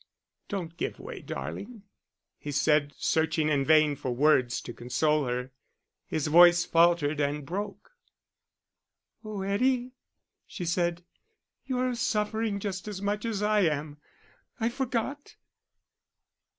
"Don't 0.49 0.77
give 0.77 0.97
way, 0.99 1.21
darling," 1.21 1.83
he 2.39 2.51
said, 2.51 2.91
searching 2.97 3.49
in 3.49 3.63
vain 3.63 3.95
for 3.95 4.09
words 4.09 4.59
to 4.61 4.73
console 4.73 5.27
her. 5.27 5.51
His 6.07 6.25
voice 6.25 6.65
faltered 6.65 7.19
and 7.19 7.45
broke. 7.45 7.91
"Oh, 9.23 9.43
Eddie," 9.43 9.91
she 10.47 10.65
said, 10.65 11.03
"you're 11.67 11.93
suffering 11.93 12.59
just 12.59 12.87
as 12.87 12.99
much 12.99 13.25
as 13.25 13.43
I 13.43 13.59
am. 13.59 13.97
I 14.59 14.69
forgot.... 14.69 15.35